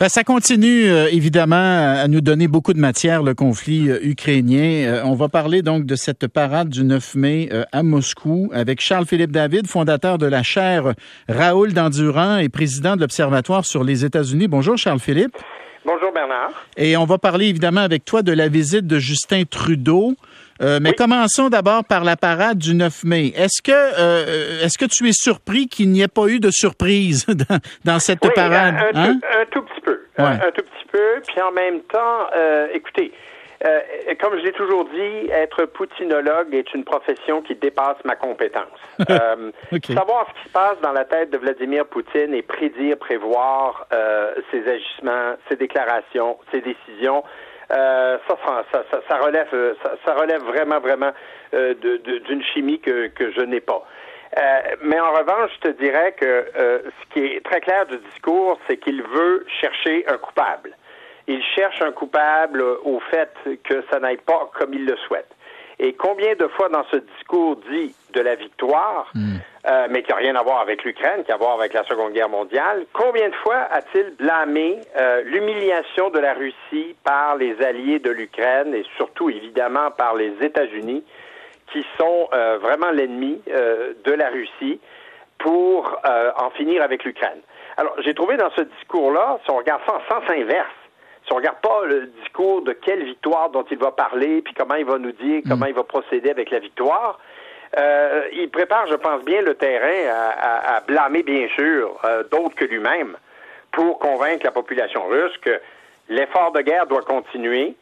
Ben, 0.00 0.08
ça 0.08 0.24
continue 0.24 0.90
euh, 0.90 1.08
évidemment 1.08 1.54
à 1.56 2.08
nous 2.08 2.20
donner 2.20 2.48
beaucoup 2.48 2.72
de 2.72 2.80
matière, 2.80 3.22
le 3.22 3.32
conflit 3.32 3.88
euh, 3.88 4.00
ukrainien. 4.02 4.88
Euh, 4.88 5.02
on 5.04 5.14
va 5.14 5.28
parler 5.28 5.62
donc 5.62 5.86
de 5.86 5.94
cette 5.94 6.26
parade 6.26 6.68
du 6.68 6.82
9 6.82 7.14
mai 7.14 7.48
à 7.70 7.84
Moscou 7.84 8.50
avec 8.52 8.80
Charles-Philippe 8.80 9.30
David, 9.30 9.68
fondateur 9.68 10.18
de 10.18 10.26
la 10.26 10.42
chaire 10.42 10.94
Raoul 11.28 11.72
d'Endurant 11.74 12.38
et 12.38 12.48
président 12.48 12.96
de 12.96 13.02
l'Observatoire 13.02 13.64
sur 13.64 13.84
les 13.84 14.04
États-Unis. 14.04 14.48
Bonjour 14.48 14.76
Charles-Philippe. 14.76 15.36
Bonjour 15.84 16.12
Bernard. 16.12 16.50
Et 16.78 16.96
on 16.96 17.04
va 17.04 17.18
parler 17.18 17.48
évidemment 17.48 17.82
avec 17.82 18.06
toi 18.06 18.22
de 18.22 18.32
la 18.32 18.48
visite 18.48 18.86
de 18.86 18.98
Justin 18.98 19.42
Trudeau. 19.44 20.14
Euh, 20.62 20.78
mais 20.80 20.94
commençons 20.94 21.50
d'abord 21.50 21.84
par 21.84 22.04
la 22.04 22.16
parade 22.16 22.56
du 22.56 22.74
9 22.74 23.04
mai. 23.04 23.32
Est-ce 23.36 23.60
que, 23.60 23.72
euh, 23.72 24.64
est-ce 24.64 24.78
que 24.78 24.86
tu 24.86 25.08
es 25.08 25.12
surpris 25.12 25.66
qu'il 25.66 25.90
n'y 25.90 26.00
ait 26.00 26.08
pas 26.08 26.26
eu 26.28 26.40
de 26.40 26.50
surprise 26.50 27.26
dans, 27.84 27.98
cette 27.98 28.20
parade? 28.34 28.76
Un, 28.94 29.10
hein? 29.10 29.20
un, 29.40 29.44
tout, 29.50 29.62
petit 29.62 29.80
peu. 29.82 30.00
Un, 30.16 30.38
tout 30.38 30.62
petit 30.62 30.86
peu. 30.90 31.20
Puis 31.26 31.42
en 31.42 31.52
même 31.52 31.80
temps, 31.82 32.28
euh, 32.34 32.68
écoutez, 32.72 33.12
comme 34.20 34.38
je 34.38 34.44
l'ai 34.44 34.52
toujours 34.52 34.84
dit, 34.86 35.30
être 35.30 35.64
poutinologue 35.64 36.54
est 36.54 36.74
une 36.74 36.84
profession 36.84 37.42
qui 37.42 37.54
dépasse 37.54 37.96
ma 38.04 38.14
compétence. 38.16 38.64
Savoir 39.08 40.28
ce 40.28 40.42
qui 40.42 40.48
se 40.48 40.52
passe 40.52 40.80
dans 40.82 40.92
la 40.92 41.04
tête 41.04 41.30
de 41.30 41.38
Vladimir 41.38 41.86
Poutine 41.86 42.34
et 42.34 42.42
prédire, 42.42 42.98
prévoir 42.98 43.86
ses 44.50 44.68
agissements, 44.68 45.34
ses 45.48 45.56
déclarations, 45.56 46.38
ses 46.52 46.60
décisions, 46.60 47.24
euh, 47.70 48.18
ça, 48.28 48.64
ça, 49.08 49.18
relève, 49.18 49.48
ça, 50.04 50.14
relève 50.14 50.42
vraiment, 50.42 50.80
vraiment 50.80 51.12
euh, 51.54 51.74
d'une 51.74 52.42
chimie 52.42 52.80
que, 52.80 53.08
que 53.08 53.32
je 53.32 53.40
n'ai 53.40 53.60
pas. 53.60 53.86
Euh, 54.36 54.76
mais 54.82 55.00
en 55.00 55.12
revanche, 55.12 55.50
je 55.56 55.70
te 55.70 55.82
dirais 55.82 56.14
que 56.18 56.46
ce 56.54 57.14
qui 57.14 57.24
est 57.24 57.44
très 57.44 57.60
clair 57.60 57.86
du 57.86 57.96
discours, 58.10 58.58
c'est 58.68 58.76
qu'il 58.76 59.02
veut 59.02 59.46
chercher 59.60 60.04
un 60.08 60.18
coupable. 60.18 60.76
Il 61.26 61.42
cherche 61.42 61.80
un 61.80 61.92
coupable 61.92 62.62
au 62.84 63.00
fait 63.10 63.32
que 63.64 63.82
ça 63.90 63.98
n'aille 64.00 64.18
pas 64.18 64.50
comme 64.54 64.74
il 64.74 64.84
le 64.84 64.96
souhaite. 65.06 65.34
Et 65.78 65.94
combien 65.94 66.34
de 66.34 66.46
fois 66.48 66.68
dans 66.68 66.84
ce 66.90 66.96
discours 66.96 67.56
dit 67.70 67.94
de 68.12 68.20
la 68.20 68.36
victoire, 68.36 69.10
hmm. 69.14 69.36
euh, 69.66 69.86
mais 69.90 70.02
qui 70.02 70.10
n'a 70.10 70.16
rien 70.16 70.36
à 70.36 70.42
voir 70.42 70.60
avec 70.60 70.84
l'Ukraine, 70.84 71.24
qui 71.24 71.32
a 71.32 71.34
à 71.34 71.38
voir 71.38 71.54
avec 71.58 71.72
la 71.72 71.84
Seconde 71.84 72.12
Guerre 72.12 72.28
mondiale, 72.28 72.86
combien 72.92 73.28
de 73.28 73.34
fois 73.36 73.66
a-t-il 73.72 74.14
blâmé 74.16 74.78
euh, 74.96 75.22
l'humiliation 75.22 76.10
de 76.10 76.20
la 76.20 76.34
Russie 76.34 76.94
par 77.02 77.36
les 77.36 77.60
alliés 77.60 77.98
de 77.98 78.10
l'Ukraine 78.10 78.74
et 78.74 78.84
surtout 78.96 79.30
évidemment 79.30 79.90
par 79.90 80.14
les 80.14 80.32
États-Unis, 80.42 81.02
qui 81.72 81.84
sont 81.98 82.28
euh, 82.32 82.58
vraiment 82.58 82.90
l'ennemi 82.92 83.40
de 83.46 84.12
la 84.12 84.28
Russie 84.28 84.80
pour 85.38 85.98
en 86.38 86.50
finir 86.50 86.82
avec 86.82 87.04
l'Ukraine? 87.04 87.40
Alors, 87.76 87.94
j'ai 88.04 88.14
trouvé 88.14 88.36
dans 88.36 88.50
ce 88.50 88.62
discours-là, 88.62 89.40
si 89.44 89.50
on 89.50 89.56
regarde 89.56 89.82
ça 89.86 89.96
en 89.96 90.00
sens 90.08 90.30
inverse, 90.30 90.70
si 91.26 91.32
on 91.32 91.36
regarde 91.36 91.60
pas 91.62 91.84
le 91.86 92.06
discours 92.20 92.62
de 92.62 92.72
quelle 92.72 93.04
victoire 93.04 93.50
dont 93.50 93.64
il 93.70 93.78
va 93.78 93.90
parler, 93.90 94.42
puis 94.42 94.54
comment 94.54 94.74
il 94.74 94.84
va 94.84 94.98
nous 94.98 95.12
dire, 95.12 95.40
mm. 95.44 95.48
comment 95.48 95.66
il 95.66 95.74
va 95.74 95.84
procéder 95.84 96.30
avec 96.30 96.50
la 96.50 96.58
victoire, 96.58 97.18
euh, 97.78 98.28
il 98.32 98.50
prépare, 98.50 98.86
je 98.86 98.94
pense 98.94 99.24
bien, 99.24 99.42
le 99.42 99.54
terrain 99.54 100.12
à, 100.38 100.80
blâmer, 100.86 101.22
bien 101.22 101.48
sûr, 101.56 101.98
euh, 102.04 102.22
d'autres 102.30 102.54
que 102.54 102.64
lui-même, 102.64 103.16
pour 103.72 103.98
convaincre 103.98 104.44
la 104.44 104.52
population 104.52 105.04
russe 105.06 105.36
que 105.38 105.60
l'effort 106.08 106.52
de 106.52 106.60
guerre 106.60 106.86
doit 106.86 107.02
continuer. 107.02 107.74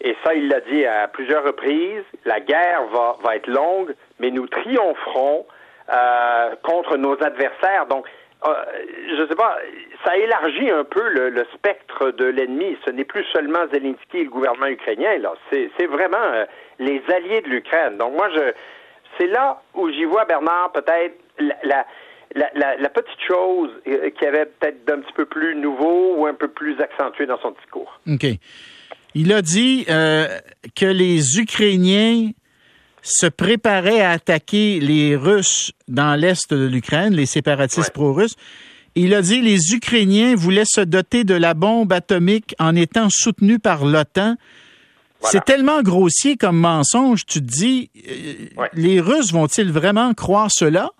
Et 0.00 0.14
ça, 0.22 0.34
il 0.34 0.48
l'a 0.48 0.60
dit 0.60 0.84
à 0.84 1.08
plusieurs 1.08 1.44
reprises. 1.44 2.04
La 2.24 2.40
guerre 2.40 2.84
va, 2.92 3.16
va 3.22 3.36
être 3.36 3.46
longue, 3.46 3.94
mais 4.18 4.30
nous 4.30 4.46
triompherons 4.46 5.46
euh, 5.90 6.54
contre 6.62 6.96
nos 6.98 7.14
adversaires. 7.22 7.86
Donc, 7.86 8.06
euh, 8.46 8.54
je 9.18 9.26
sais 9.26 9.34
pas, 9.34 9.58
ça 10.04 10.16
élargit 10.16 10.70
un 10.70 10.84
peu 10.84 11.08
le, 11.08 11.44
spectre 11.54 12.12
de 12.12 12.24
l'ennemi. 12.24 12.76
Ce 12.84 12.90
n'est 12.90 13.04
plus 13.04 13.24
seulement 13.32 13.66
Zelensky 13.72 14.18
et 14.18 14.24
le 14.24 14.30
gouvernement 14.30 14.66
ukrainien, 14.66 15.18
là. 15.18 15.34
C'est 15.50 15.86
vraiment 15.86 16.16
euh, 16.22 16.44
les 16.78 17.02
alliés 17.12 17.40
de 17.40 17.48
l'Ukraine. 17.48 17.98
Donc 17.98 18.12
moi, 18.14 18.28
je, 18.30 18.52
c'est 19.18 19.26
là 19.26 19.60
où 19.74 19.90
j'y 19.90 20.04
vois 20.04 20.24
Bernard 20.24 20.70
peut-être 20.72 21.16
la, 21.64 21.84
petite 22.90 23.20
chose 23.26 23.70
euh, 23.88 24.10
qui 24.10 24.24
avait 24.24 24.46
peut-être 24.46 24.84
d'un 24.84 25.00
petit 25.00 25.14
peu 25.14 25.26
plus 25.26 25.56
nouveau 25.56 26.14
ou 26.16 26.26
un 26.26 26.34
peu 26.34 26.48
plus 26.48 26.80
accentué 26.80 27.26
dans 27.26 27.38
son 27.40 27.50
discours. 27.50 28.00
OK. 28.08 28.26
Il 29.14 29.32
a 29.32 29.42
dit 29.42 29.84
que 29.86 30.86
les 30.86 31.40
Ukrainiens 31.40 32.30
se 33.02 33.26
préparaient 33.26 34.00
à 34.00 34.12
attaquer 34.12 34.80
les 34.80 35.16
Russes 35.16 35.72
dans 35.88 36.14
l'est 36.14 36.52
de 36.52 36.66
l'Ukraine, 36.66 37.14
les 37.14 37.26
séparatistes 37.26 37.92
pro-russes. 37.92 38.36
Il 38.94 39.14
a 39.14 39.22
dit 39.22 39.40
les 39.40 39.74
Ukrainiens 39.74 40.34
voulaient 40.34 40.64
se 40.64 40.80
doter 40.80 41.24
de 41.24 41.34
la 41.34 41.54
bombe 41.54 41.92
atomique 41.92 42.54
en 42.58 42.74
étant 42.74 43.08
soutenus 43.10 43.60
par 43.62 43.84
l'OTAN. 43.84 44.36
C'est 45.22 45.44
tellement 45.44 45.82
grossier 45.82 46.36
comme 46.36 46.58
mensonge, 46.58 47.26
tu 47.26 47.40
te 47.40 47.44
dis, 47.44 47.90
euh, 48.08 48.66
les 48.74 49.00
Russes 49.00 49.32
vont-ils 49.32 49.70
vraiment 49.70 50.14
croire 50.14 50.48
cela? 50.50 50.90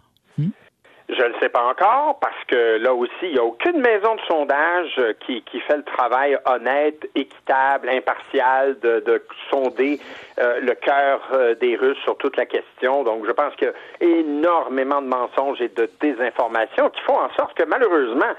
Je 1.08 1.22
ne 1.22 1.32
sais 1.41 1.48
pas 1.48 1.64
encore 1.64 2.19
parce 2.20 2.44
que 2.48 2.76
là 2.76 2.92
aussi, 2.92 3.12
il 3.22 3.32
n'y 3.32 3.38
a 3.38 3.44
aucune 3.44 3.80
maison 3.80 4.14
de 4.16 4.20
sondage 4.28 4.94
euh, 4.98 5.14
qui, 5.20 5.41
qui 5.42 5.58
fait 5.60 5.78
le 5.78 5.82
travail 5.82 6.36
honnête, 6.44 7.08
équitable, 7.14 7.88
impartial 7.88 8.78
de, 8.80 9.00
de 9.00 9.22
sonder 9.50 9.98
euh, 10.38 10.60
le 10.60 10.74
cœur 10.74 11.26
euh, 11.32 11.54
des 11.54 11.76
Russes 11.76 11.97
sur 12.04 12.18
toute 12.18 12.36
la 12.36 12.44
question. 12.44 13.04
Donc, 13.04 13.24
je 13.26 13.32
pense 13.32 13.54
qu'il 13.56 13.68
y 13.68 14.04
a 14.04 14.06
énormément 14.06 15.00
de 15.00 15.06
mensonges 15.06 15.62
et 15.62 15.68
de 15.68 15.88
désinformation 15.98 16.91
qui 16.91 17.00
font 17.00 17.18
en 17.18 17.30
sorte 17.30 17.54
que 17.54 17.64
malheureusement, 17.64 18.34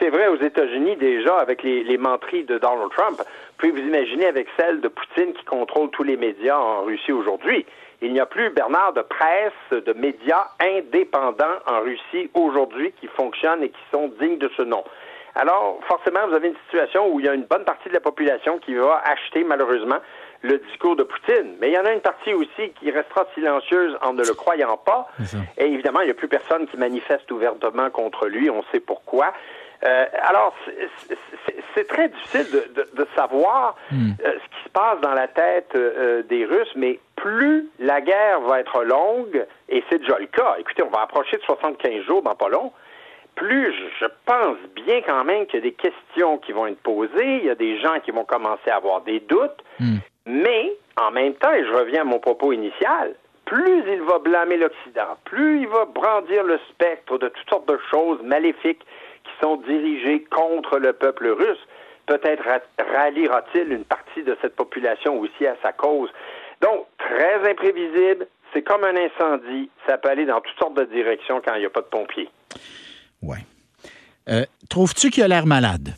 c'est 0.00 0.08
vrai 0.08 0.28
aux 0.28 0.40
États-Unis 0.40 0.96
déjà 0.96 1.36
avec 1.38 1.62
les, 1.62 1.82
les 1.82 1.98
de 1.98 2.58
Donald 2.58 2.90
Trump. 2.96 3.20
Puis 3.58 3.70
vous 3.70 3.78
imaginez 3.78 4.26
avec 4.26 4.46
celle 4.56 4.80
de 4.80 4.88
Poutine 4.88 5.32
qui 5.34 5.44
contrôle 5.44 5.90
tous 5.90 6.04
les 6.04 6.16
médias 6.16 6.56
en 6.56 6.84
Russie 6.84 7.12
aujourd'hui. 7.12 7.66
Il 8.00 8.12
n'y 8.12 8.20
a 8.20 8.26
plus, 8.26 8.50
Bernard, 8.50 8.92
de 8.92 9.02
presse, 9.02 9.52
de 9.70 9.92
médias 9.92 10.46
indépendants 10.60 11.58
en 11.66 11.80
Russie 11.80 12.30
aujourd'hui 12.34 12.92
qui 13.00 13.08
fonctionnent 13.08 13.62
et 13.62 13.70
qui 13.70 13.80
sont 13.90 14.08
dignes 14.20 14.38
de 14.38 14.50
ce 14.56 14.62
nom. 14.62 14.84
Alors, 15.34 15.78
forcément, 15.86 16.20
vous 16.28 16.34
avez 16.34 16.48
une 16.48 16.56
situation 16.66 17.12
où 17.12 17.20
il 17.20 17.26
y 17.26 17.28
a 17.28 17.34
une 17.34 17.44
bonne 17.44 17.64
partie 17.64 17.88
de 17.88 17.94
la 17.94 18.00
population 18.00 18.58
qui 18.58 18.74
va 18.74 19.02
acheter, 19.04 19.44
malheureusement, 19.44 19.98
le 20.42 20.58
discours 20.58 20.96
de 20.96 21.02
Poutine. 21.02 21.56
Mais 21.60 21.68
il 21.70 21.74
y 21.74 21.78
en 21.78 21.84
a 21.84 21.92
une 21.92 22.00
partie 22.00 22.34
aussi 22.34 22.70
qui 22.78 22.90
restera 22.90 23.26
silencieuse 23.34 23.96
en 24.02 24.12
ne 24.12 24.22
le 24.24 24.34
croyant 24.34 24.76
pas. 24.76 25.08
Et 25.56 25.66
évidemment, 25.66 26.00
il 26.00 26.06
n'y 26.06 26.10
a 26.10 26.14
plus 26.14 26.28
personne 26.28 26.66
qui 26.68 26.76
manifeste 26.76 27.30
ouvertement 27.30 27.90
contre 27.90 28.26
lui. 28.26 28.50
On 28.50 28.62
sait 28.72 28.80
pourquoi. 28.80 29.32
Euh, 29.84 30.06
alors, 30.22 30.54
c'est 31.74 31.86
très 31.86 32.08
difficile 32.08 32.46
de, 32.74 33.06
savoir 33.14 33.76
hmm. 33.92 34.10
euh, 34.24 34.32
ce 34.32 34.56
qui 34.56 34.64
se 34.64 34.68
passe 34.70 35.00
dans 35.00 35.14
la 35.14 35.28
tête 35.28 35.70
euh, 35.76 36.22
des 36.24 36.44
Russes, 36.44 36.72
mais 36.74 36.98
plus 37.18 37.68
la 37.78 38.00
guerre 38.00 38.40
va 38.40 38.60
être 38.60 38.82
longue, 38.84 39.46
et 39.68 39.82
c'est 39.90 39.98
déjà 39.98 40.18
le 40.18 40.26
cas, 40.26 40.56
écoutez, 40.58 40.82
on 40.82 40.90
va 40.90 41.02
approcher 41.02 41.36
de 41.36 41.42
75 41.42 42.04
jours 42.04 42.22
dans 42.22 42.34
pas 42.34 42.48
long, 42.48 42.72
plus 43.34 43.72
je 44.00 44.06
pense 44.24 44.56
bien 44.74 45.00
quand 45.02 45.24
même 45.24 45.46
qu'il 45.46 45.56
y 45.56 45.62
a 45.62 45.70
des 45.70 45.72
questions 45.72 46.38
qui 46.38 46.52
vont 46.52 46.66
être 46.66 46.82
posées, 46.82 47.36
il 47.38 47.44
y 47.44 47.50
a 47.50 47.54
des 47.54 47.78
gens 47.80 48.00
qui 48.04 48.10
vont 48.10 48.24
commencer 48.24 48.70
à 48.70 48.76
avoir 48.76 49.02
des 49.02 49.20
doutes, 49.20 49.62
hmm. 49.78 49.98
mais 50.26 50.72
en 51.00 51.10
même 51.10 51.34
temps, 51.34 51.52
et 51.52 51.64
je 51.64 51.72
reviens 51.72 52.02
à 52.02 52.04
mon 52.04 52.18
propos 52.18 52.52
initial, 52.52 53.14
plus 53.44 53.82
il 53.86 54.02
va 54.02 54.18
blâmer 54.18 54.56
l'Occident, 54.56 55.16
plus 55.24 55.60
il 55.62 55.68
va 55.68 55.86
brandir 55.86 56.44
le 56.44 56.58
spectre 56.70 57.18
de 57.18 57.28
toutes 57.28 57.48
sortes 57.48 57.68
de 57.68 57.78
choses 57.90 58.20
maléfiques 58.22 58.84
sont 59.42 59.56
dirigés 59.56 60.24
contre 60.24 60.78
le 60.78 60.92
peuple 60.92 61.28
russe, 61.28 61.66
peut-être 62.06 62.42
ralliera-t-il 62.92 63.72
une 63.72 63.84
partie 63.84 64.22
de 64.22 64.36
cette 64.40 64.56
population 64.56 65.18
aussi 65.18 65.46
à 65.46 65.56
sa 65.62 65.72
cause. 65.72 66.10
Donc, 66.60 66.86
très 66.98 67.50
imprévisible, 67.50 68.26
c'est 68.52 68.62
comme 68.62 68.84
un 68.84 68.96
incendie, 68.96 69.70
ça 69.86 69.98
peut 69.98 70.08
aller 70.08 70.24
dans 70.24 70.40
toutes 70.40 70.58
sortes 70.58 70.76
de 70.76 70.84
directions 70.84 71.40
quand 71.44 71.54
il 71.54 71.60
n'y 71.60 71.66
a 71.66 71.70
pas 71.70 71.82
de 71.82 71.86
pompiers. 71.86 72.28
Oui. 73.22 73.38
Euh, 74.28 74.44
trouves-tu 74.68 75.10
qu'il 75.10 75.22
a 75.22 75.28
l'air 75.28 75.46
malade? 75.46 75.94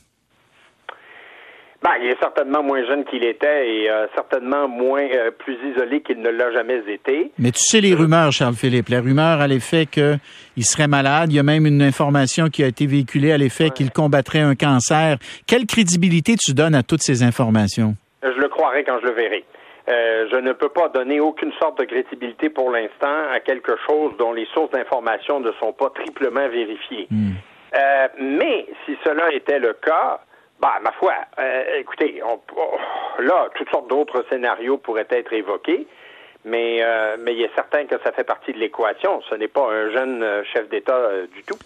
Ben, 1.83 1.93
il 2.03 2.11
est 2.11 2.19
certainement 2.21 2.63
moins 2.63 2.85
jeune 2.85 3.05
qu'il 3.05 3.25
était 3.25 3.67
et 3.67 3.91
euh, 3.91 4.07
certainement 4.15 4.69
moins 4.69 5.09
euh, 5.15 5.31
plus 5.31 5.57
isolé 5.73 6.03
qu'il 6.03 6.21
ne 6.21 6.29
l'a 6.29 6.53
jamais 6.53 6.83
été. 6.87 7.33
Mais 7.39 7.53
tu 7.53 7.61
sais 7.63 7.81
les 7.81 7.95
rumeurs, 7.95 8.33
Charles-Philippe, 8.33 8.91
les 8.91 8.99
rumeurs 8.99 9.41
à 9.41 9.47
l'effet 9.47 9.87
qu'il 9.87 10.21
serait 10.65 10.89
malade. 10.89 11.33
Il 11.33 11.37
y 11.37 11.39
a 11.39 11.43
même 11.43 11.65
une 11.65 11.81
information 11.81 12.51
qui 12.51 12.63
a 12.63 12.67
été 12.67 12.87
véhiculée 12.87 13.33
à 13.33 13.39
l'effet 13.39 13.71
qu'il 13.71 13.91
combattrait 13.93 14.41
un 14.41 14.57
cancer. 14.57 15.17
Quelle 15.47 15.65
crédibilité 15.65 16.37
tu 16.37 16.53
donnes 16.53 16.75
à 16.75 16.83
toutes 16.83 17.03
ces 17.03 17.23
informations? 17.23 17.95
Je 18.23 18.39
le 18.39 18.49
croirai 18.49 18.85
quand 18.85 18.99
je 19.01 19.07
le 19.07 19.13
verrai. 19.13 19.45
Euh, 19.91 20.29
je 20.31 20.37
ne 20.37 20.53
peux 20.53 20.69
pas 20.69 20.89
donner 20.89 21.21
aucune 21.21 21.53
sorte 21.55 21.79
de 21.79 21.85
crédibilité 21.85 22.49
pour 22.49 22.71
l'instant 22.71 23.29
à 23.33 23.41
quelque 23.41 23.77
chose 23.89 24.13
dont 24.19 24.33
les 24.33 24.47
sources 24.55 24.71
d'information 24.71 25.41
ne 25.41 25.53
sont 25.53 25.73
pas 25.73 25.91
triplement 25.91 26.49
vérifiées. 26.49 27.09
Hmm. 27.11 27.33
mais 28.19 28.67
si 28.85 28.97
cela 29.05 29.33
était 29.33 29.59
le 29.59 29.73
cas, 29.75 30.21
bah, 30.61 30.79
ma 30.83 30.93
foi, 30.93 31.15
euh, 31.39 31.79
écoutez, 31.79 32.21
on, 32.23 32.39
oh, 32.55 32.77
là, 33.21 33.49
toutes 33.55 33.71
sortes 33.71 33.89
d'autres 33.89 34.25
scénarios 34.29 34.77
pourraient 34.77 35.07
être 35.09 35.33
évoqués, 35.33 35.87
mais, 36.45 36.81
euh, 36.83 37.17
mais 37.19 37.35
il 37.35 37.43
est 37.43 37.55
certain 37.55 37.87
que 37.87 37.97
ça 38.05 38.13
fait 38.13 38.25
partie 38.25 38.53
de 38.53 38.59
l'équation. 38.59 39.23
Ce 39.31 39.35
n'est 39.37 39.49
pas 39.49 39.67
un 39.71 39.91
jeune 39.91 40.23
euh, 40.23 40.45
chef 40.45 40.69
d'État 40.69 41.27
du 41.33 41.43
tout. 41.45 41.57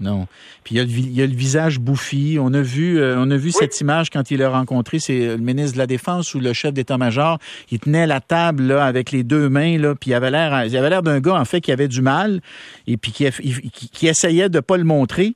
Non. 0.00 0.26
Puis 0.64 0.76
il 0.76 1.12
y 1.12 1.22
a 1.22 1.26
le, 1.26 1.34
visage 1.34 1.78
bouffi. 1.78 2.38
On 2.40 2.54
a 2.54 2.62
vu, 2.62 2.98
euh, 2.98 3.16
on 3.18 3.30
a 3.30 3.36
vu 3.36 3.50
cette 3.50 3.80
image 3.80 4.10
quand 4.10 4.30
il 4.30 4.42
a 4.42 4.48
rencontré 4.48 4.98
c'est 4.98 5.36
le 5.36 5.38
ministre 5.38 5.74
de 5.74 5.78
la 5.78 5.86
Défense 5.86 6.34
ou 6.34 6.40
le 6.40 6.52
chef 6.52 6.72
d'état-major. 6.72 7.38
Il 7.70 7.78
tenait 7.78 8.06
la 8.06 8.20
table 8.20 8.64
là, 8.64 8.84
avec 8.84 9.12
les 9.12 9.22
deux 9.22 9.48
mains 9.48 9.78
là, 9.78 9.94
puis 9.94 10.10
il 10.10 10.14
avait 10.14 10.30
l'air, 10.30 10.64
il 10.64 10.76
avait 10.76 10.90
l'air 10.90 11.02
d'un 11.02 11.20
gars 11.20 11.34
en 11.34 11.44
fait 11.44 11.60
qui 11.60 11.72
avait 11.72 11.88
du 11.88 12.02
mal 12.02 12.40
et 12.86 12.96
puis 12.96 13.12
qui, 13.12 13.28
qui, 13.70 14.06
essayait 14.06 14.48
de 14.48 14.60
pas 14.60 14.76
le 14.76 14.84
montrer. 14.84 15.34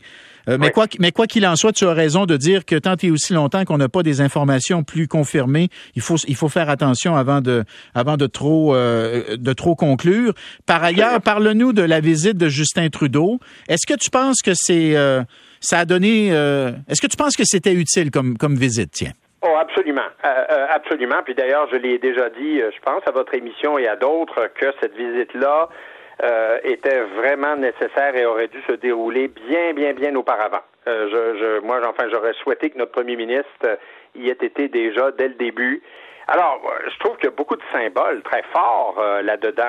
Euh, 0.49 0.59
mais 0.61 0.71
quoi 0.71 0.87
mais 0.99 1.13
quoi 1.13 1.27
qu'il 1.27 1.47
en 1.47 1.57
soit, 1.57 1.73
tu 1.73 1.87
as 1.87 1.93
raison 1.93 2.27
de 2.27 2.37
dire 2.37 2.65
que 2.65 2.77
tant 2.77 2.97
et 3.03 3.11
aussi 3.11 3.33
longtemps 3.33 3.65
qu'on 3.65 3.79
n'a 3.79 3.89
pas 3.89 4.03
des 4.03 4.21
informations 4.21 4.83
plus 4.83 5.09
confirmées, 5.09 5.69
il 5.95 6.03
faut 6.03 6.17
il 6.29 6.37
faut 6.37 6.49
faire 6.49 6.69
attention 6.71 7.17
avant 7.17 7.41
de 7.41 7.65
avant 7.95 8.17
de 8.17 8.27
trop 8.27 8.75
euh, 8.75 9.37
de 9.37 9.53
trop 9.53 9.75
conclure. 9.75 10.35
Par 10.67 10.83
ailleurs, 10.83 11.21
parle-nous 11.25 11.73
de 11.73 11.83
la 11.83 12.01
visite 12.01 12.37
de 12.37 12.49
Justin 12.49 12.89
Trudeau. 12.89 13.39
Est-ce 13.69 13.87
que 13.87 13.99
tu 13.99 14.11
penses 14.11 14.43
que 14.43 14.53
c'est 14.55 14.97
euh, 14.97 15.23
ça 15.61 15.81
a 15.81 15.85
donné 15.85 16.29
est-ce 16.29 17.01
que 17.01 17.07
tu 17.07 17.17
penses 17.17 17.37
que 17.37 17.45
c'était 17.45 17.73
utile 17.73 18.11
comme 18.11 18.37
comme 18.37 18.57
visite, 18.57 18.91
tiens? 18.93 19.13
Oh, 19.43 19.57
absolument. 19.59 20.09
absolument. 20.23 21.17
Puis 21.25 21.35
d'ailleurs, 21.35 21.69
je 21.71 21.77
l'ai 21.77 21.99
déjà 21.99 22.31
dit, 22.31 22.61
je 22.61 22.81
pense, 22.83 23.03
à 23.07 23.11
votre 23.11 23.35
émission 23.35 23.79
et 23.79 23.87
à 23.87 23.95
d'autres, 23.95 24.49
que 24.59 24.67
cette 24.81 24.97
visite-là 24.97 25.69
euh, 26.23 26.59
était 26.63 27.01
vraiment 27.01 27.57
nécessaire 27.57 28.15
et 28.15 28.25
aurait 28.25 28.49
dû 28.49 28.63
se 28.69 28.73
dérouler 28.73 29.29
bien, 29.29 29.73
bien, 29.73 29.93
bien 29.95 30.15
auparavant. 30.15 30.63
Euh, 30.87 31.09
je, 31.11 31.39
je, 31.39 31.61
moi, 31.67 31.81
enfin, 31.89 32.09
j'aurais 32.11 32.35
souhaité 32.35 32.71
que 32.71 32.79
notre 32.79 32.93
premier 32.93 33.17
ministre 33.17 33.79
y 34.15 34.29
ait 34.29 34.39
été 34.41 34.69
déjà 34.69 35.11
dès 35.13 35.29
le 35.29 35.35
début. 35.35 35.83
Alors, 36.29 36.61
je 36.89 36.99
trouve 37.01 37.17
qu'il 37.17 37.25
y 37.25 37.29
a 37.29 37.37
beaucoup 37.37 37.57
de 37.57 37.63
symboles 37.73 38.23
très 38.23 38.43
forts 38.53 38.97
euh, 38.99 39.23
là-dedans. 39.23 39.65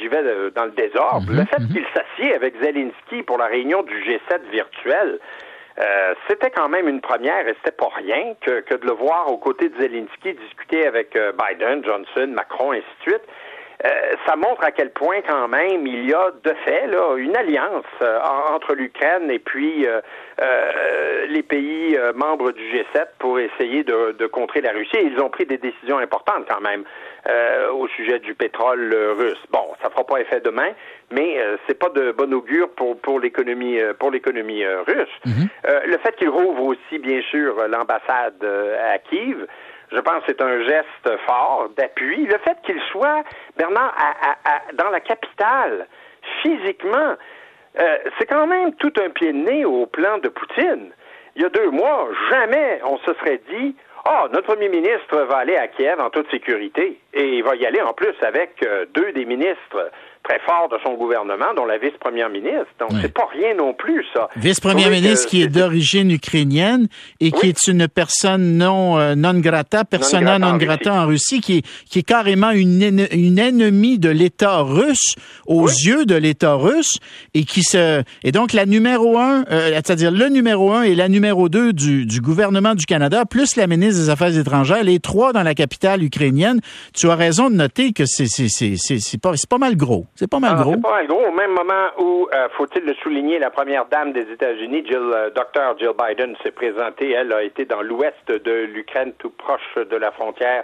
J'y 0.00 0.08
vais 0.08 0.50
dans 0.54 0.64
le 0.64 0.72
désordre. 0.72 1.30
Mhm, 1.30 1.38
le 1.38 1.44
fait 1.44 1.60
mhm. 1.60 1.68
qu'il 1.68 1.86
s'assied 1.94 2.34
avec 2.34 2.54
Zelensky 2.60 3.22
pour 3.22 3.38
la 3.38 3.46
réunion 3.46 3.82
du 3.82 3.94
G7 4.02 4.40
virtuel, 4.50 5.18
euh, 5.78 6.14
c'était 6.28 6.50
quand 6.50 6.68
même 6.68 6.88
une 6.88 7.00
première 7.00 7.46
et 7.48 7.54
c'était 7.58 7.76
pas 7.76 7.90
rien 7.96 8.34
que, 8.40 8.60
que, 8.60 8.74
de 8.74 8.86
le 8.86 8.92
voir 8.92 9.30
aux 9.30 9.38
côtés 9.38 9.68
de 9.68 9.80
Zelensky 9.80 10.34
discuter 10.34 10.86
avec 10.86 11.16
Biden, 11.16 11.84
Johnson, 11.84 12.28
Macron, 12.28 12.72
et 12.72 12.78
ainsi 12.78 12.86
de 13.06 13.10
suite. 13.12 13.24
Euh, 13.84 13.88
ça 14.26 14.36
montre 14.36 14.62
à 14.62 14.70
quel 14.70 14.90
point 14.90 15.20
quand 15.26 15.48
même 15.48 15.86
il 15.86 16.08
y 16.08 16.14
a 16.14 16.30
de 16.42 16.54
fait 16.64 16.86
là, 16.86 17.16
une 17.16 17.36
alliance 17.36 17.84
euh, 18.02 18.18
entre 18.54 18.74
l'Ukraine 18.74 19.30
et 19.30 19.40
puis 19.40 19.86
euh, 19.86 20.00
les 21.28 21.42
pays 21.42 21.98
membres 22.14 22.52
du 22.52 22.62
G7 22.62 23.06
pour 23.18 23.38
essayer 23.38 23.82
de, 23.84 24.12
de, 24.12 24.26
contrer 24.26 24.60
la 24.60 24.72
Russie. 24.72 24.96
ils 25.02 25.20
ont 25.20 25.28
pris 25.28 25.44
des 25.44 25.58
décisions 25.58 25.98
importantes 25.98 26.44
quand 26.48 26.60
même 26.60 26.84
au 27.72 27.88
sujet 27.88 28.18
du 28.18 28.34
pétrole 28.34 28.94
russe. 29.16 29.42
Bon, 29.50 29.64
ça 29.82 29.88
fera 29.90 30.04
pas 30.04 30.20
effet 30.20 30.40
demain, 30.40 30.72
mais 31.10 31.38
c'est 31.66 31.78
pas 31.78 31.88
de 31.88 32.12
bon 32.12 32.32
augure 32.34 32.68
pour 32.70 33.00
pour 33.00 33.18
l'économie 33.18 33.78
pour 33.98 34.10
l'économie 34.10 34.64
russe. 34.66 35.08
Mhm. 35.24 35.48
le 35.86 35.98
fait 35.98 36.14
qu'il 36.16 36.28
rouvre 36.28 36.64
aussi 36.64 36.98
bien 36.98 37.22
sûr 37.22 37.66
l'ambassade 37.68 38.44
à 38.44 38.98
Kiev 38.98 39.46
je 39.94 40.00
pense 40.00 40.24
que 40.24 40.32
c'est 40.32 40.42
un 40.42 40.62
geste 40.64 41.20
fort 41.26 41.68
d'appui. 41.76 42.26
Le 42.26 42.38
fait 42.38 42.56
qu'il 42.64 42.80
soit, 42.90 43.22
Bernard, 43.56 43.94
dans 44.74 44.90
la 44.90 45.00
capitale, 45.00 45.86
physiquement, 46.42 47.14
euh, 47.78 47.98
c'est 48.18 48.26
quand 48.26 48.46
même 48.46 48.74
tout 48.74 48.92
un 49.04 49.10
pied 49.10 49.32
de 49.32 49.38
nez 49.38 49.64
au 49.64 49.86
plan 49.86 50.18
de 50.18 50.28
Poutine. 50.28 50.90
Il 51.36 51.42
y 51.42 51.44
a 51.44 51.48
deux 51.48 51.70
mois, 51.70 52.08
jamais 52.30 52.80
on 52.84 52.98
se 52.98 53.12
serait 53.14 53.40
dit 53.50 53.74
Ah, 54.04 54.28
notre 54.32 54.46
premier 54.46 54.68
ministre 54.68 55.16
va 55.28 55.38
aller 55.38 55.56
à 55.56 55.68
Kiev 55.68 56.00
en 56.00 56.10
toute 56.10 56.30
sécurité. 56.30 57.00
Et 57.12 57.38
il 57.38 57.42
va 57.42 57.56
y 57.56 57.66
aller 57.66 57.80
en 57.80 57.92
plus 57.92 58.14
avec 58.22 58.64
euh, 58.64 58.86
deux 58.94 59.12
des 59.12 59.24
ministres 59.24 59.90
très 60.24 60.40
fort 60.40 60.68
de 60.70 60.76
son 60.82 60.94
gouvernement, 60.94 61.52
dont 61.54 61.66
la 61.66 61.76
vice-première 61.76 62.30
ministre. 62.30 62.66
Donc, 62.80 62.90
c'est 63.00 63.12
pas 63.12 63.28
rien 63.30 63.54
non 63.54 63.74
plus, 63.74 64.04
ça. 64.14 64.28
Vice-première 64.36 64.90
ministre 64.90 65.28
qui 65.28 65.42
est 65.42 65.48
d'origine 65.48 66.10
ukrainienne 66.10 66.88
et 67.20 67.30
qui 67.30 67.48
est 67.48 67.68
une 67.68 67.86
personne 67.88 68.56
non, 68.56 68.98
euh, 68.98 69.14
non 69.14 69.34
grata, 69.34 69.84
persona 69.84 70.38
non 70.38 70.56
grata, 70.56 70.94
en, 70.94 71.06
Russie. 71.06 71.40
qui 71.40 71.58
est, 71.58 71.66
qui 71.90 71.98
est 71.98 72.02
carrément 72.02 72.50
une, 72.50 73.06
une 73.12 73.38
ennemie 73.38 73.98
de 73.98 74.08
l'État 74.08 74.60
russe 74.62 75.14
aux 75.46 75.68
yeux 75.68 76.06
de 76.06 76.14
l'État 76.14 76.54
russe 76.54 76.98
et 77.34 77.44
qui 77.44 77.62
se, 77.62 78.02
et 78.22 78.32
donc 78.32 78.54
la 78.54 78.64
numéro 78.64 79.18
un, 79.18 79.44
euh, 79.50 79.72
c'est-à-dire 79.74 80.10
le 80.10 80.28
numéro 80.30 80.72
un 80.72 80.82
et 80.82 80.94
la 80.94 81.08
numéro 81.08 81.50
deux 81.50 81.74
du, 81.74 82.06
du 82.06 82.20
gouvernement 82.22 82.74
du 82.74 82.86
Canada, 82.86 83.26
plus 83.26 83.56
la 83.56 83.66
ministre 83.66 84.00
des 84.00 84.08
Affaires 84.08 84.36
étrangères, 84.36 84.84
les 84.84 85.00
trois 85.00 85.34
dans 85.34 85.42
la 85.42 85.54
capitale 85.54 86.02
ukrainienne. 86.02 86.60
Tu 86.94 87.10
as 87.10 87.14
raison 87.14 87.50
de 87.50 87.56
noter 87.56 87.92
que 87.92 88.06
c'est, 88.06 88.26
c'est, 88.26 88.48
c'est, 88.48 88.76
c'est 88.76 89.20
pas, 89.20 89.36
c'est 89.36 89.50
pas 89.50 89.58
mal 89.58 89.76
gros. 89.76 90.06
C'est 90.16 90.30
pas 90.30 90.38
mal 90.38 90.54
gros. 90.56 90.72
C'est 90.74 90.80
pas 90.80 90.92
mal 90.92 91.06
gros. 91.08 91.26
Au 91.26 91.32
même 91.32 91.50
moment 91.50 91.88
où, 91.98 92.28
euh, 92.32 92.48
faut-il 92.56 92.84
le 92.84 92.94
souligner, 92.94 93.40
la 93.40 93.50
première 93.50 93.86
dame 93.86 94.12
des 94.12 94.30
États-Unis, 94.30 94.84
Jill, 94.86 94.96
euh, 94.96 95.30
Dr. 95.30 95.76
Jill 95.78 95.90
Biden, 95.98 96.36
s'est 96.44 96.52
présentée. 96.52 97.10
Elle 97.10 97.32
a 97.32 97.42
été 97.42 97.64
dans 97.64 97.82
l'ouest 97.82 98.28
de 98.28 98.52
l'Ukraine, 98.72 99.12
tout 99.18 99.30
proche 99.30 99.74
de 99.74 99.96
la 99.96 100.12
frontière 100.12 100.62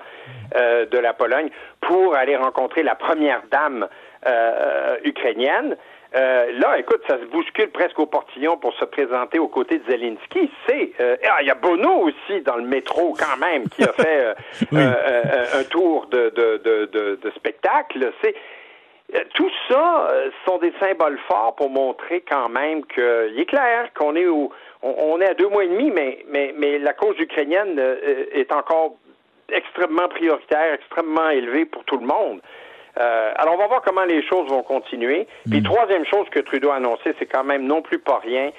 euh, 0.55 0.87
de 0.87 0.99
la 0.99 1.15
Pologne, 1.15 1.51
pour 1.81 2.15
aller 2.15 2.37
rencontrer 2.37 2.83
la 2.83 2.95
première 2.95 3.43
dame 3.51 3.89
ukrainienne. 5.03 5.77
là, 6.13 6.79
écoute, 6.79 7.01
ça 7.09 7.19
se 7.19 7.25
bouscule 7.25 7.71
presque 7.71 7.99
au 7.99 8.05
portillon 8.05 8.59
pour 8.59 8.75
se 8.75 8.85
présenter 8.85 9.39
aux 9.39 9.49
côtés 9.49 9.79
de 9.79 9.91
Zelensky. 9.91 10.51
C'est, 10.69 10.93
ah, 11.01 11.39
il 11.41 11.47
y 11.47 11.51
a 11.51 11.55
Bono 11.55 12.05
aussi 12.05 12.43
dans 12.43 12.57
le 12.57 12.65
métro 12.65 13.17
quand 13.19 13.39
même 13.39 13.67
qui 13.71 13.83
a 13.83 13.95
fait 13.95 14.35
un 14.77 15.65
tour 15.71 16.07
de, 16.09 16.29
de, 16.37 16.61
de, 16.93 17.19
de 17.23 17.31
spectacle. 17.31 18.13
C'est, 18.23 18.35
euh, 18.35 18.37
tout 19.35 19.51
ça 19.69 20.09
euh, 20.11 20.31
sont 20.47 20.59
des 20.59 20.73
symboles 20.81 21.19
forts 21.29 21.55
pour 21.57 21.71
montrer 21.71 22.23
quand 22.29 22.49
même 22.49 22.85
qu'il 22.87 23.39
est 23.39 23.47
clair 23.47 23.93
qu'on 23.95 24.15
est 24.17 24.27
au, 24.27 24.51
on, 24.83 25.21
est 25.21 25.29
à 25.29 25.35
deux 25.35 25.49
mois 25.49 25.65
et 25.65 25.69
demi, 25.69 25.91
mais, 25.91 26.25
mais, 26.29 26.55
mais 26.57 26.79
la 26.79 26.93
cause 26.93 27.19
ukrainienne 27.19 27.79
euh, 27.79 28.25
est 28.33 28.53
encore 28.53 28.97
extrêmement 29.53 30.09
prioritaire, 30.09 30.75
extrêmement 30.75 31.29
élevée 31.31 31.65
pour 31.65 31.85
tout 31.85 31.97
le 31.97 32.07
monde. 32.07 32.41
alors, 32.97 33.55
on 33.55 33.57
va 33.57 33.67
voir 33.67 33.83
comment 33.83 34.05
les 34.05 34.23
choses 34.23 34.49
vont 34.49 34.63
continuer. 34.63 35.27
Puis, 35.51 35.61
mm. 35.61 35.65
troisième 35.65 36.05
chose 36.05 36.29
que 36.31 36.41
Trudeau 36.41 36.71
a 36.71 36.77
annoncé, 36.77 37.15
c'est 37.19 37.27
quand 37.27 37.43
même 37.45 37.67
non 37.67 37.83
plus 37.83 37.99
pas 37.99 38.19
rien, 38.19 38.51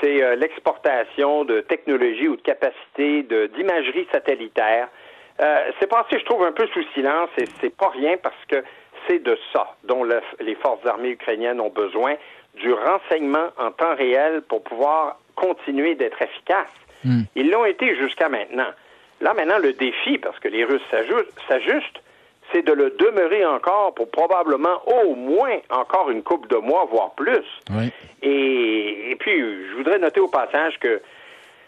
c'est 0.00 0.36
l'exportation 0.36 1.44
de 1.44 1.60
technologies 1.60 2.28
ou 2.28 2.36
de 2.36 2.40
capacités 2.40 3.24
d'imagerie 3.56 4.06
satellitaire. 4.10 4.88
c'est 5.38 5.88
passé, 5.88 6.18
je 6.18 6.24
trouve, 6.24 6.44
un 6.44 6.52
peu 6.52 6.66
sous 6.68 6.84
silence 6.94 7.30
et 7.36 7.44
c'est 7.60 7.76
pas 7.76 7.90
rien 7.90 8.16
parce 8.22 8.44
que 8.48 8.62
c'est 9.08 9.22
de 9.22 9.36
ça 9.52 9.74
dont 9.84 10.04
les 10.40 10.54
forces 10.56 10.84
armées 10.86 11.10
ukrainiennes 11.10 11.60
ont 11.60 11.70
besoin, 11.70 12.14
du 12.54 12.72
renseignement 12.72 13.48
en 13.56 13.70
temps 13.70 13.94
réel 13.96 14.42
pour 14.42 14.62
pouvoir 14.62 15.18
continuer 15.34 15.94
d'être 15.94 16.20
efficaces. 16.20 16.66
Hmm. 17.04 17.22
Ils 17.34 17.50
l'ont 17.50 17.64
été 17.64 17.96
jusqu'à 17.96 18.28
maintenant. 18.28 18.70
Là, 19.20 19.34
maintenant, 19.34 19.58
le 19.58 19.72
défi, 19.72 20.18
parce 20.18 20.38
que 20.38 20.48
les 20.48 20.64
Russes 20.64 20.82
s'ajustent, 20.90 22.02
c'est 22.52 22.62
de 22.62 22.72
le 22.72 22.90
demeurer 22.90 23.44
encore 23.44 23.94
pour 23.94 24.10
probablement 24.10 24.82
au 24.86 25.14
moins 25.14 25.58
encore 25.70 26.10
une 26.10 26.22
couple 26.22 26.48
de 26.48 26.56
mois, 26.56 26.86
voire 26.90 27.12
plus. 27.14 27.44
Et, 28.22 29.16
puis, 29.20 29.38
je 29.38 29.76
voudrais 29.76 29.98
noter 29.98 30.20
au 30.20 30.28
passage 30.28 30.78
que 30.78 31.00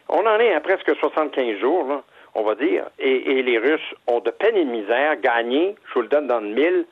on 0.09 0.27
en 0.27 0.41
est 0.41 0.53
à 0.53 0.61
presque 0.61 0.93
75 0.97 1.59
jours, 1.59 2.03
on 2.35 2.43
va 2.43 2.55
dire, 2.57 2.85
et, 2.99 3.39
et, 3.39 3.43
les 3.43 3.59
Russes 3.59 3.95
ont 4.09 4.21
de 4.21 4.31
peine 4.31 4.57
et 4.57 4.65
de 4.65 4.71
misère 4.71 5.21
gagné, 5.21 5.77
je 5.89 5.95
vous 5.95 6.03
le 6.03 6.09
donne 6.09 6.27
dans 6.27 6.41
le 6.41 6.49
mille, 6.49 6.87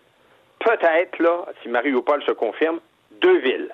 peut-être, 0.61 1.19
là, 1.21 1.47
si 1.63 1.69
Mariupol 1.69 2.23
se 2.25 2.33
confirme, 2.33 2.81
deux 3.21 3.39
villes. 3.39 3.71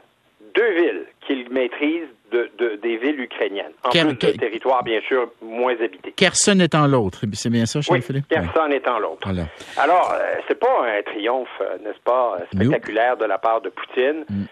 Deux 0.54 0.72
villes 0.74 1.06
qu'il 1.26 1.50
maîtrise 1.50 2.06
de, 2.30 2.76
des 2.82 2.96
villes 2.96 3.20
ukrainiennes. 3.20 3.72
En 3.82 3.90
plus 3.90 4.04
de 4.04 4.36
territoires, 4.36 4.82
bien 4.82 5.00
sûr, 5.06 5.30
moins 5.42 5.74
habités. 5.74 6.12
Kherson 6.12 6.58
étant 6.60 6.86
l'autre. 6.86 7.20
C'est 7.32 7.50
bien 7.50 7.66
ça, 7.66 7.80
oui, 7.90 8.02
Philippe? 8.02 8.28
Kherson 8.28 8.70
étant 8.70 8.98
l'autre. 8.98 9.28
Alors, 9.76 10.12
euh, 10.12 10.34
c'est 10.48 10.58
pas 10.58 10.86
un 10.86 11.02
triomphe, 11.02 11.48
euh, 11.60 11.76
n'est-ce 11.84 12.00
pas, 12.00 12.38
euh, 12.38 12.44
spectaculaire 12.52 13.16
de 13.16 13.24
la 13.24 13.38
part 13.38 13.60
de 13.60 13.70
Poutine. 13.70 14.24
Mm. 14.28 14.44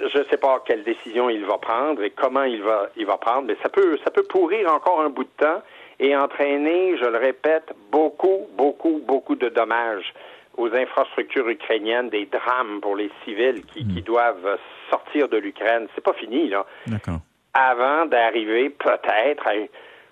je 0.00 0.18
ne 0.18 0.24
sais 0.24 0.36
pas 0.36 0.62
quelle 0.66 0.84
décision 0.84 1.30
il 1.30 1.44
va 1.44 1.58
prendre 1.58 2.02
et 2.02 2.10
comment 2.10 2.42
il 2.42 2.62
va, 2.62 2.88
il 2.96 3.06
va 3.06 3.16
prendre, 3.16 3.46
mais 3.48 3.56
ça 3.62 3.68
peut, 3.68 3.98
ça 4.04 4.10
peut 4.10 4.24
pourrir 4.24 4.70
encore 4.72 5.00
un 5.00 5.08
bout 5.08 5.24
de 5.24 5.44
temps 5.44 5.62
et 6.00 6.14
entraîner, 6.16 6.96
je 6.98 7.04
le 7.04 7.18
répète, 7.18 7.72
beaucoup, 7.90 8.46
beaucoup, 8.56 9.00
beaucoup 9.06 9.36
de 9.36 9.48
dommages 9.48 10.12
aux 10.56 10.72
infrastructures 10.74 11.48
ukrainiennes, 11.48 12.10
des 12.10 12.26
drames 12.26 12.80
pour 12.80 12.96
les 12.96 13.10
civils 13.24 13.62
qui, 13.72 13.86
qui 13.86 14.00
hmm. 14.00 14.04
doivent 14.04 14.58
sortir 14.90 15.28
de 15.28 15.36
l'Ukraine. 15.36 15.86
C'est 15.94 16.04
pas 16.04 16.14
fini, 16.14 16.48
là. 16.48 16.64
D'accord. 16.86 17.20
Avant 17.54 18.06
d'arriver 18.06 18.70
peut-être 18.70 19.46
à 19.46 19.52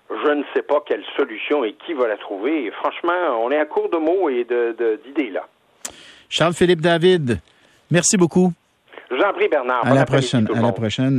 je 0.09 0.31
ne 0.31 0.43
sais 0.53 0.61
pas 0.61 0.83
quelle 0.85 1.03
solution 1.17 1.63
et 1.63 1.73
qui 1.85 1.93
va 1.93 2.07
la 2.07 2.17
trouver. 2.17 2.71
franchement, 2.71 3.41
on 3.41 3.51
est 3.51 3.57
à 3.57 3.65
court 3.65 3.89
de 3.89 3.97
mots 3.97 4.29
et 4.29 4.43
d'idées, 4.43 5.31
là. 5.31 5.47
Charles-Philippe 6.29 6.81
David, 6.81 7.39
merci 7.91 8.17
beaucoup. 8.17 8.51
Je 9.09 9.15
vous 9.15 9.21
en 9.21 9.33
prie, 9.33 9.47
Bernard. 9.47 9.85
À 9.85 9.93
la 9.93 10.05
prochaine. 10.05 10.47
À 10.53 10.61
la 10.61 10.71
prochaine. 10.71 11.11